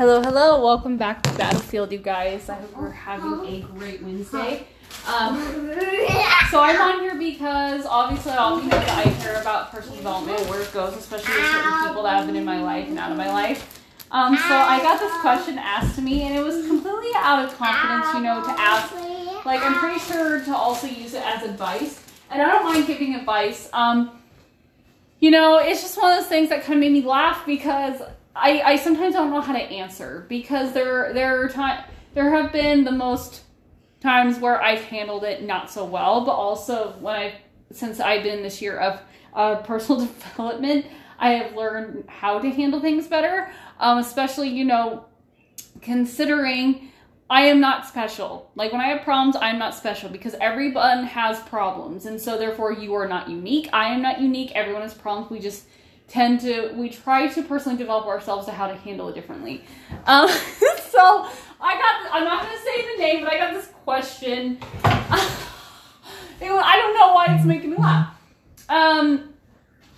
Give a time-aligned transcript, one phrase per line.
[0.00, 0.64] Hello, hello.
[0.64, 2.48] Welcome back to Battlefield, you guys.
[2.48, 4.66] I hope we're having a great Wednesday.
[5.06, 5.36] Um,
[6.50, 10.72] so I'm on here because obviously all that I care about personal development, where it
[10.72, 13.30] goes, especially with certain people that have been in my life and out of my
[13.30, 13.78] life.
[14.10, 17.54] Um, so I got this question asked to me, and it was completely out of
[17.58, 18.94] confidence, you know, to ask.
[19.44, 23.16] Like I'm pretty sure to also use it as advice, and I don't mind giving
[23.16, 23.68] advice.
[23.74, 24.12] Um,
[25.18, 28.00] you know, it's just one of those things that kind of made me laugh because
[28.34, 31.84] I, I sometimes don't know how to answer because there there are time
[32.14, 33.42] there have been the most
[34.00, 37.34] times where I've handled it not so well, but also when I
[37.72, 39.00] since I've been this year of
[39.34, 40.86] uh, personal development,
[41.18, 43.50] I have learned how to handle things better.
[43.78, 45.06] Um, especially you know,
[45.80, 46.90] considering
[47.28, 48.50] I am not special.
[48.54, 52.72] Like when I have problems, I'm not special because everyone has problems, and so therefore
[52.72, 53.68] you are not unique.
[53.72, 54.52] I am not unique.
[54.52, 55.30] Everyone has problems.
[55.30, 55.64] We just
[56.10, 59.64] tend to we try to personally develop ourselves to how to handle it differently.
[60.06, 60.28] Um,
[60.90, 61.28] so
[61.60, 64.58] I got I'm not gonna say the name, but I got this question.
[66.42, 68.14] I don't know why it's making me laugh.
[68.68, 69.34] Um,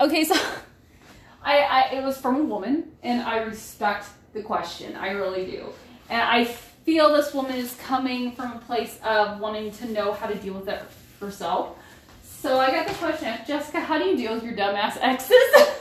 [0.00, 0.34] okay, so
[1.42, 4.96] I, I it was from a woman, and I respect the question.
[4.96, 5.66] I really do,
[6.10, 10.26] and I feel this woman is coming from a place of wanting to know how
[10.26, 10.82] to deal with it
[11.18, 11.78] herself.
[12.22, 15.80] So I got the question, Jessica, how do you deal with your dumbass exes?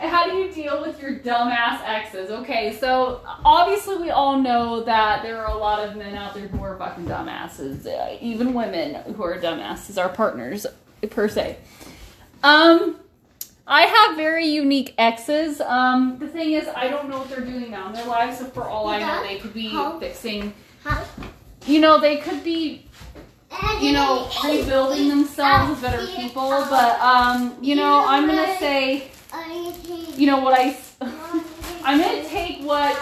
[0.00, 2.30] How do you deal with your dumbass exes?
[2.30, 6.48] Okay, so obviously we all know that there are a lot of men out there
[6.48, 7.86] who are fucking dumbasses.
[7.86, 10.66] Uh, even women who are dumbasses are partners
[11.10, 11.58] per se.
[12.42, 12.96] Um,
[13.66, 15.60] I have very unique exes.
[15.60, 18.38] Um, the thing is, I don't know what they're doing now in their lives.
[18.38, 19.70] So for all I know, they could be
[20.00, 20.52] fixing.
[21.66, 22.86] You know, they could be
[23.80, 26.48] you know, rebuilding themselves as better people.
[26.48, 29.10] But um, you know, I'm gonna say
[30.16, 30.76] you know what I,
[31.84, 32.96] I'm gonna take what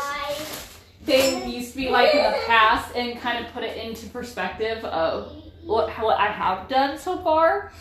[1.04, 4.84] they used to be like in the past and kind of put it into perspective
[4.84, 5.32] of
[5.64, 7.72] what, what I have done so far.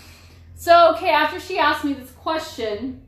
[0.56, 3.02] So, okay, after she asked me this question,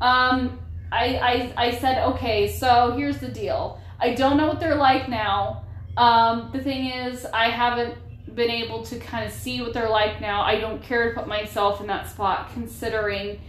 [0.00, 0.58] um,
[0.90, 3.80] I, I, I said, okay, so here's the deal.
[3.98, 5.64] I don't know what they're like now.
[5.96, 7.98] Um, the thing is, I haven't
[8.34, 10.42] been able to kind of see what they're like now.
[10.42, 13.40] I don't care to put myself in that spot considering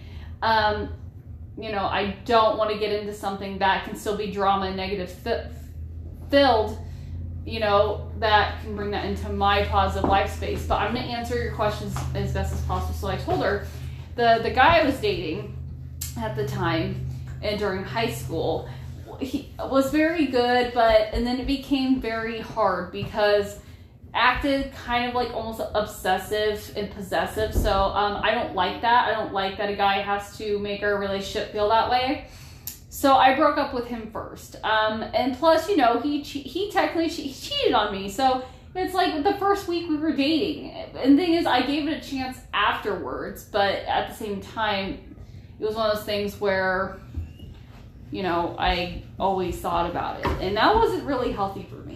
[0.41, 0.89] um,
[1.57, 4.77] you know, I don't want to get into something that can still be drama and
[4.77, 5.47] negative fi-
[6.29, 6.77] filled,
[7.45, 10.65] you know, that can bring that into my positive life space.
[10.65, 12.93] But I'm going to answer your questions as best as possible.
[12.93, 13.67] So I told her
[14.15, 15.55] the, the guy I was dating
[16.17, 17.05] at the time
[17.41, 18.67] and during high school,
[19.19, 23.59] he was very good, but, and then it became very hard because
[24.15, 27.53] acted kind of like almost obsessive and possessive.
[27.53, 29.09] So um, I don't like that.
[29.09, 32.27] I don't like that a guy has to make our relationship feel that way.
[32.89, 34.55] So I broke up with him first.
[34.63, 38.09] Um, and plus, you know, he he technically he cheated on me.
[38.09, 40.71] So it's like the first week we were dating.
[40.71, 44.99] And the thing is, I gave it a chance afterwards, but at the same time,
[45.59, 46.99] it was one of those things where,
[48.11, 50.27] you know, I always thought about it.
[50.41, 51.94] And that wasn't really healthy for me.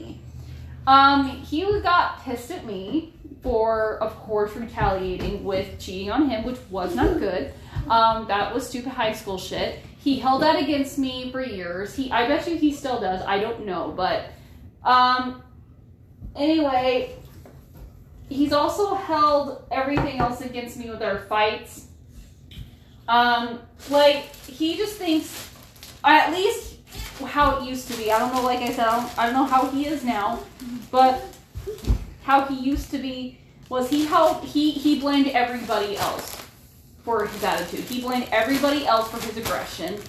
[0.87, 6.57] Um, he got pissed at me for, of course, retaliating with cheating on him, which
[6.69, 7.53] was not good.
[7.89, 9.79] Um, that was stupid high school shit.
[9.99, 11.95] He held that against me for years.
[11.95, 13.21] He, I bet you he still does.
[13.25, 14.31] I don't know, but
[14.83, 15.43] um,
[16.35, 17.15] anyway,
[18.29, 21.87] he's also held everything else against me with our fights.
[23.07, 25.49] Um, like he just thinks,
[26.03, 26.75] at least
[27.25, 28.11] how it used to be.
[28.11, 28.41] I don't know.
[28.41, 30.39] Like I said, I don't, I don't know how he is now.
[30.91, 31.23] But
[32.23, 33.37] how he used to be
[33.69, 36.43] was he held he he blamed everybody else
[37.03, 37.81] for his attitude.
[37.81, 39.99] He blamed everybody else for his aggression.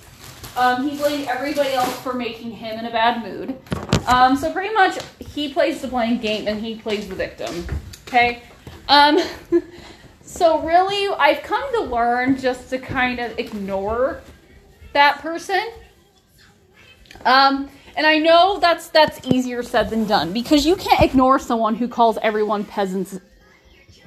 [0.56, 3.56] Um, he blamed everybody else for making him in a bad mood.
[4.06, 7.66] Um, so pretty much he plays the blame game and he plays the victim.
[8.08, 8.42] Okay.
[8.88, 9.20] Um,
[10.22, 14.20] so really, I've come to learn just to kind of ignore
[14.92, 15.70] that person.
[17.24, 21.74] Um, and I know that's that's easier said than done because you can't ignore someone
[21.74, 23.18] who calls everyone peasants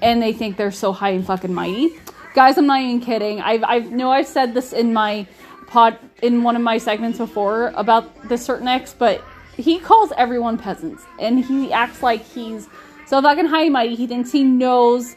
[0.01, 1.92] and they think they're so high and fucking mighty.
[2.33, 3.42] Guys, I'm not even kidding.
[3.42, 5.27] I've I know I've said this in my
[5.68, 9.24] pod in one of my segments before about this certain ex, but
[9.56, 12.68] he calls everyone peasants and he acts like he's
[13.06, 13.95] so fucking high and mighty.
[13.95, 15.15] He thinks he knows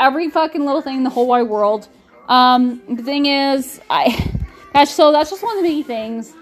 [0.00, 1.88] every fucking little thing in the whole wide world.
[2.28, 4.32] Um, the thing is, I
[4.72, 6.34] that's so that's just one of the many things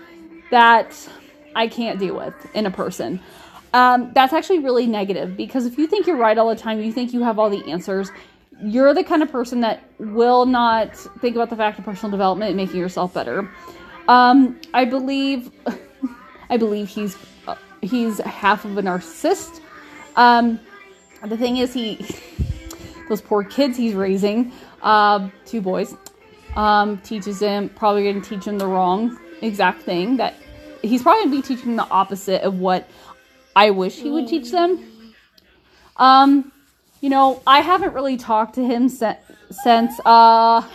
[0.50, 1.08] that
[1.54, 3.20] I can't deal with in a person.
[3.72, 6.92] Um, that's actually really negative because if you think you're right all the time, you
[6.92, 8.10] think you have all the answers,
[8.62, 12.50] you're the kind of person that will not think about the fact of personal development
[12.50, 13.50] and making yourself better.
[14.08, 15.50] Um, I believe,
[16.50, 17.16] I believe he's
[17.46, 19.60] uh, he's half of a narcissist.
[20.14, 20.60] Um,
[21.26, 22.06] the thing is, he
[23.08, 24.52] those poor kids he's raising,
[24.82, 25.94] uh, two boys,
[26.54, 30.34] um, teaches him probably going to teach him the wrong exact thing that
[30.82, 32.88] he's probably going to be teaching the opposite of what
[33.54, 35.14] I wish he would teach them.
[35.96, 36.52] Um,
[37.00, 39.18] you know, I haven't really talked to him se-
[39.50, 40.62] since uh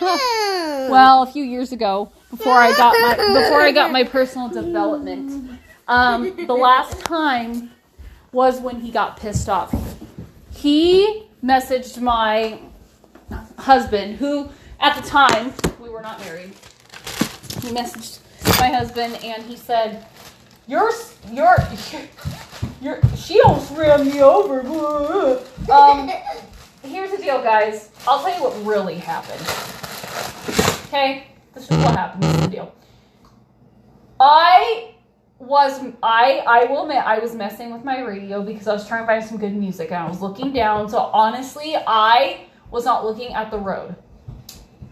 [0.90, 5.58] well, a few years ago before I got my before I got my personal development.
[5.88, 7.70] Um, the last time
[8.32, 9.74] was when he got pissed off.
[10.50, 12.58] He messaged my
[13.58, 14.48] husband, who
[14.80, 16.52] at the time we were not married.
[17.60, 18.20] He messaged
[18.58, 20.06] my husband and he said,
[20.66, 20.92] "You're
[21.30, 21.56] you're
[22.80, 24.62] you're she almost ran me over."
[25.70, 26.10] Um,
[26.82, 27.90] here's the deal, guys.
[28.06, 29.40] I'll tell you what really happened.
[30.88, 32.24] Okay, this is what happened.
[32.24, 32.74] This is the deal.
[34.18, 34.94] I
[35.38, 39.02] was I I will admit I was messing with my radio because I was trying
[39.02, 40.88] to find some good music and I was looking down.
[40.88, 43.96] So honestly, I was not looking at the road.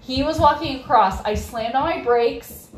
[0.00, 1.22] He was walking across.
[1.22, 2.69] I slammed on my brakes.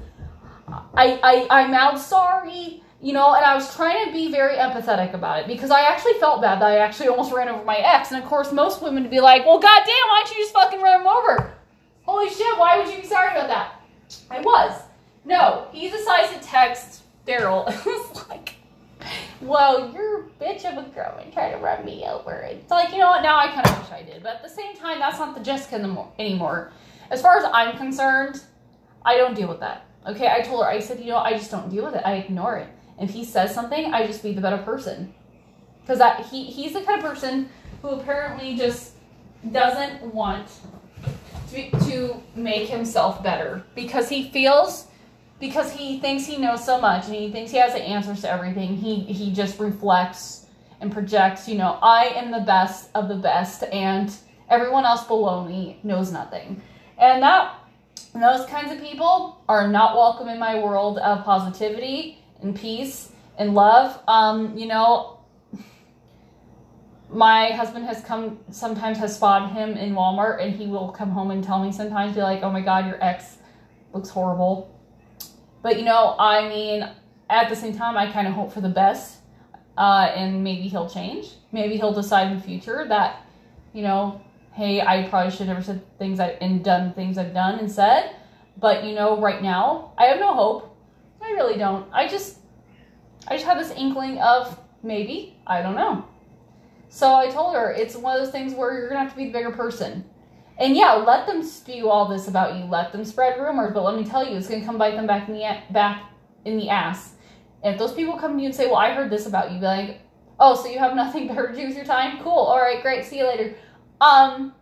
[0.95, 5.15] I I I mouthed sorry, you know, and I was trying to be very empathetic
[5.15, 8.11] about it because I actually felt bad that I actually almost ran over my ex.
[8.11, 10.81] And of course, most women would be like, "Well, goddamn, why don't you just fucking
[10.81, 11.53] run him over?"
[12.05, 13.81] Holy shit, why would you be sorry about that?
[14.31, 14.83] I was.
[15.25, 17.67] No, he decides to text Daryl.
[17.87, 18.57] Was like,
[19.41, 22.33] well, you're a bitch of a girl and try to run me over.
[22.33, 23.23] It's like, you know what?
[23.23, 24.23] Now I kind of wish I did.
[24.23, 25.77] But at the same time, that's not the Jessica
[26.19, 26.73] anymore.
[27.11, 28.43] As far as I'm concerned,
[29.05, 29.87] I don't deal with that.
[30.07, 32.03] Okay, I told her, I said, you know, I just don't deal with it.
[32.05, 32.69] I ignore it.
[33.01, 35.15] If he says something, I just be the better person.
[35.87, 36.01] Because
[36.31, 37.49] he, he's the kind of person
[37.83, 38.93] who apparently just
[39.51, 40.49] doesn't want
[41.51, 44.87] to, to make himself better because he feels
[45.41, 48.31] because he thinks he knows so much and he thinks he has the answers to
[48.31, 50.47] everything he he just reflects
[50.81, 54.15] and projects you know i am the best of the best and
[54.49, 56.63] everyone else below me knows nothing
[56.99, 57.55] and that
[58.15, 63.55] those kinds of people are not welcome in my world of positivity and peace and
[63.55, 65.19] love um you know
[67.13, 71.31] my husband has come sometimes has spotted him in Walmart and he will come home
[71.31, 73.37] and tell me sometimes be like, "Oh my god, your ex
[73.93, 74.75] looks horrible."
[75.63, 76.89] But you know, I mean,
[77.29, 79.19] at the same time I kind of hope for the best.
[79.77, 81.29] Uh, and maybe he'll change.
[81.51, 83.25] Maybe he'll decide in the future that,
[83.73, 84.21] you know,
[84.53, 88.17] hey, I probably should have said things I and done things I've done and said.
[88.59, 90.77] But you know, right now, I have no hope.
[91.23, 91.89] I really don't.
[91.93, 92.39] I just
[93.29, 96.07] I just have this inkling of maybe, I don't know.
[96.89, 99.27] So I told her it's one of those things where you're gonna have to be
[99.27, 100.05] the bigger person.
[100.59, 102.65] And yeah, let them spew all this about you.
[102.65, 105.29] Let them spread rumors, but let me tell you, it's gonna come bite them back
[105.29, 106.11] in the back
[106.45, 107.15] in the ass.
[107.63, 109.61] And if those people come to you and say, "Well, I heard this about you,"
[109.61, 110.01] be like,
[110.39, 112.23] "Oh, so you have nothing better to do with your time?
[112.23, 112.33] Cool.
[112.33, 113.05] All right, great.
[113.05, 113.55] See you later."
[114.03, 114.53] Um,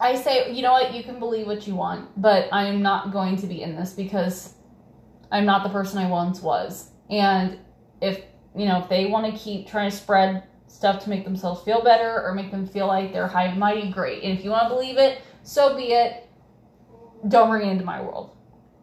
[0.00, 0.94] I say, you know what?
[0.94, 3.92] You can believe what you want, but I am not going to be in this
[3.92, 4.54] because
[5.30, 6.90] I'm not the person I once was.
[7.10, 7.58] And
[8.00, 8.22] if
[8.56, 11.84] you know, if they want to keep trying to spread stuff to make themselves feel
[11.84, 14.22] better or make them feel like they're high and mighty, great.
[14.24, 16.26] And if you want to believe it, so be it.
[17.28, 18.30] Don't bring it into my world.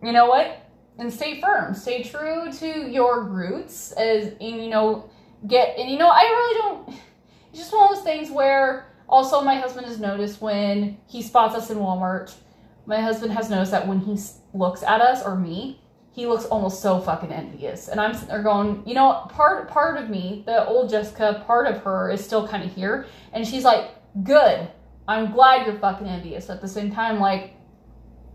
[0.04, 0.64] You know what?
[1.00, 1.74] And stay firm.
[1.74, 5.10] Stay true to your roots as and you know,
[5.48, 6.90] get and you know, I really don't
[7.50, 11.56] it's just one of those things where also my husband has noticed when he spots
[11.56, 12.34] us in Walmart,
[12.86, 14.18] my husband has noticed that when he
[14.54, 17.90] looks at us or me, he looks almost so fucking envious.
[17.90, 21.68] And I'm sitting there going, you know, part part of me, the old Jessica, part
[21.68, 23.06] of her is still kind of here.
[23.34, 23.92] And she's like,
[24.24, 24.68] good.
[25.08, 26.50] I'm glad you're fucking envious.
[26.50, 27.54] At the same time, like,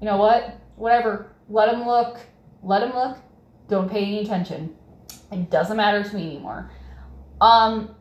[0.00, 0.60] you know what?
[0.76, 1.32] Whatever.
[1.48, 2.20] Let him look.
[2.62, 3.18] Let him look.
[3.68, 4.76] Don't pay any attention.
[5.32, 6.70] It doesn't matter to me anymore.
[7.40, 7.96] Um,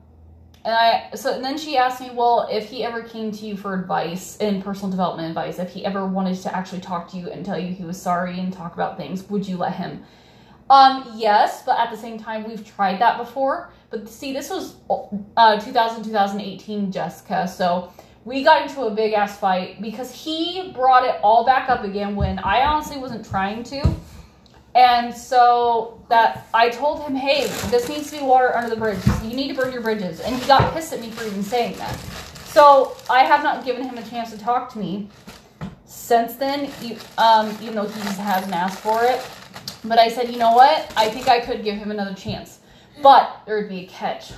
[0.64, 3.58] and I so and then she asked me, well, if he ever came to you
[3.58, 7.30] for advice in personal development advice, if he ever wanted to actually talk to you
[7.30, 10.04] and tell you he was sorry and talk about things, would you let him?
[10.70, 13.72] Um, yes, but at the same time, we've tried that before.
[13.90, 14.76] But see, this was
[15.36, 17.92] uh, 2000, 2018 Jessica, so
[18.24, 22.16] we got into a big ass fight because he brought it all back up again
[22.16, 23.82] when I honestly wasn't trying to.
[24.74, 29.00] And so that I told him, hey, this needs to be water under the bridge.
[29.24, 30.22] You need to burn your bridges.
[30.22, 32.00] And he got pissed at me for even saying that.
[32.46, 35.10] So I have not given him a chance to talk to me
[35.86, 36.72] since then,
[37.18, 39.22] um, even though he hasn't asked for it.
[39.84, 40.92] But I said, you know what?
[40.96, 42.60] I think I could give him another chance.
[43.02, 44.32] But there would be a catch.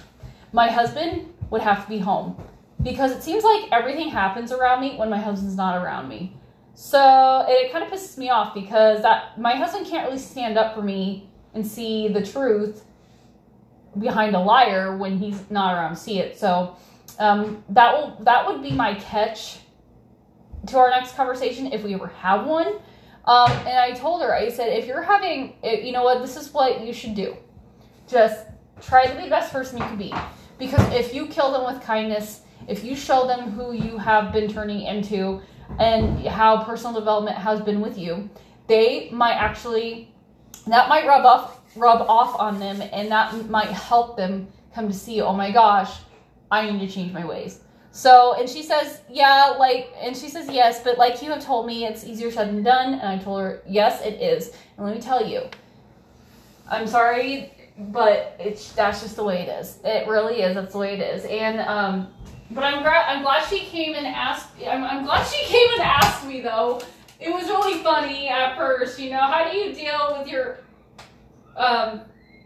[0.51, 2.41] My husband would have to be home
[2.81, 6.35] because it seems like everything happens around me when my husband's not around me.
[6.75, 10.73] So it kind of pisses me off because that my husband can't really stand up
[10.73, 12.83] for me and see the truth
[13.99, 16.39] behind a liar when he's not around to see it.
[16.39, 16.75] So
[17.19, 19.59] um, that will that would be my catch
[20.67, 22.67] to our next conversation if we ever have one.
[23.25, 26.53] Um, and I told her, I said, if you're having, you know what, this is
[26.53, 27.37] what you should do.
[28.07, 28.47] Just
[28.81, 30.13] try to be the best person you can be.
[30.59, 34.51] Because if you kill them with kindness, if you show them who you have been
[34.51, 35.41] turning into
[35.79, 38.29] and how personal development has been with you,
[38.67, 40.13] they might actually,
[40.67, 44.93] that might rub off, rub off on them and that might help them come to
[44.93, 45.99] see, oh my gosh,
[46.51, 47.59] I need to change my ways.
[47.91, 51.67] So, and she says, yeah, like, and she says, yes, but like you have told
[51.67, 52.93] me, it's easier said than done.
[52.95, 54.51] And I told her, yes, it is.
[54.77, 55.43] And let me tell you,
[56.69, 59.79] I'm sorry, but it's that's just the way it is.
[59.83, 60.55] It really is.
[60.55, 61.25] That's the way it is.
[61.25, 62.07] And um,
[62.51, 64.49] but I'm glad I'm glad she came and asked.
[64.65, 66.81] I'm, I'm glad she came and asked me though.
[67.19, 68.99] It was really funny at first.
[68.99, 70.59] You know, how do you deal with your
[71.55, 72.01] um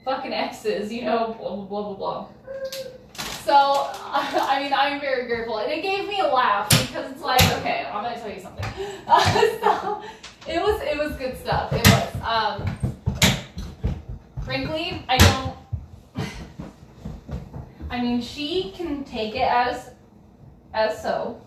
[0.06, 0.92] fucking exes?
[0.92, 2.28] You know, blah blah blah blah blah.
[3.48, 3.54] So,
[4.04, 5.60] I mean, I'm very grateful.
[5.60, 8.66] And it gave me a laugh because it's like, okay, I'm to tell you something.
[9.08, 9.24] Uh,
[9.62, 10.04] so,
[10.46, 11.72] it was, it was good stuff.
[11.72, 12.22] It was.
[12.22, 12.78] Um,
[14.44, 15.57] frankly, I don't,
[17.90, 19.92] I mean, she can take it as,
[20.74, 21.42] as so,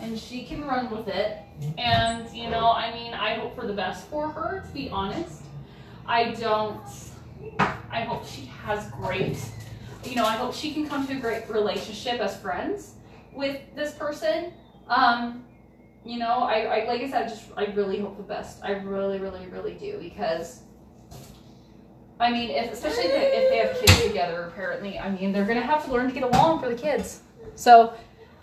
[0.00, 1.38] and she can run with it.
[1.78, 5.42] And, you know, I mean, I hope for the best for her, to be honest.
[6.06, 6.80] I don't,
[7.58, 9.38] I hope she has great
[10.04, 12.94] you know, I hope she can come to a great relationship as friends
[13.32, 14.52] with this person.
[14.88, 15.44] Um,
[16.04, 18.62] you know, I, I like I said, just I really hope the best.
[18.64, 20.62] I really, really, really do because.
[22.20, 25.46] I mean, if, especially if they, if they have kids together, apparently, I mean, they're
[25.46, 27.22] gonna have to learn to get along for the kids.
[27.54, 27.94] So,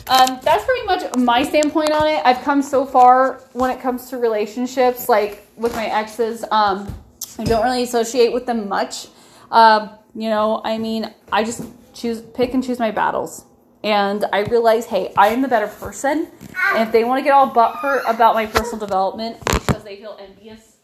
[0.07, 2.21] um, that's pretty much my standpoint on it.
[2.25, 6.43] I've come so far when it comes to relationships, like with my exes.
[6.49, 6.93] Um,
[7.37, 9.07] I don't really associate with them much.
[9.51, 13.45] Um, you know, I mean, I just choose, pick and choose my battles.
[13.83, 16.31] And I realize, hey, I am the better person.
[16.73, 20.17] And if they want to get all butthurt about my personal development because they feel
[20.19, 20.77] envious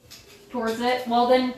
[0.52, 1.54] towards it, well, then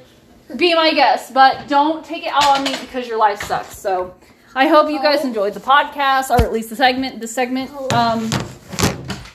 [0.56, 1.34] be my guest.
[1.34, 3.78] But don't take it out on me because your life sucks.
[3.78, 4.16] So
[4.54, 7.20] I hope you guys enjoyed the podcast, or at least the segment.
[7.20, 7.72] The segment.
[7.94, 8.30] Um,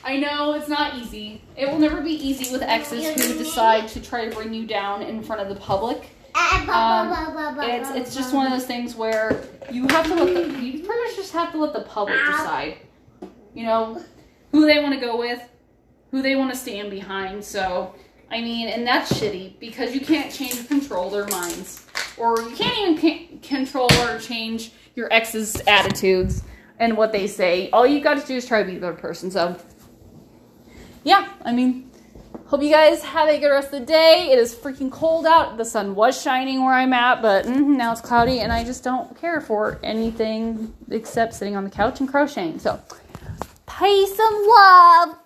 [0.03, 1.41] I know it's not easy.
[1.55, 5.03] It will never be easy with exes who decide to try to bring you down
[5.03, 6.09] in front of the public.
[6.69, 10.83] Um, it's it's just one of those things where you have to let the you
[10.83, 12.77] pretty much just have to let the public decide.
[13.53, 14.03] You know
[14.51, 15.41] who they want to go with,
[16.11, 17.43] who they want to stand behind.
[17.43, 17.93] So
[18.31, 21.85] I mean, and that's shitty because you can't change or control their minds,
[22.17, 26.43] or you can't even control or change your ex's attitudes
[26.79, 27.69] and what they say.
[27.71, 29.29] All you got to do is try to be the other person.
[29.29, 29.57] So
[31.03, 31.91] yeah, I mean
[32.51, 34.27] Hope you guys have a good rest of the day.
[34.29, 35.55] It is freaking cold out.
[35.55, 38.83] The sun was shining where I'm at, but mm, now it's cloudy, and I just
[38.83, 42.59] don't care for anything except sitting on the couch and crocheting.
[42.59, 42.81] So,
[43.67, 45.17] pay some love.